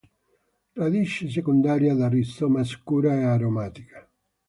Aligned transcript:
Radice 0.79 1.29
secondaria 1.35 1.93
da 1.99 2.07
rizoma, 2.07 2.63
scura 2.63 3.13
e 3.19 3.21
aromatica. 3.21 4.07